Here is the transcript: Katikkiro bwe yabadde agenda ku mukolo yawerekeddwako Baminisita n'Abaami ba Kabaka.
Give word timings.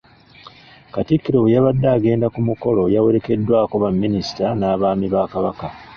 Katikkiro 0.93 1.37
bwe 1.41 1.53
yabadde 1.55 1.87
agenda 1.97 2.25
ku 2.33 2.39
mukolo 2.47 2.81
yawerekeddwako 2.93 3.73
Baminisita 3.83 4.45
n'Abaami 4.59 5.07
ba 5.13 5.23
Kabaka. 5.31 5.67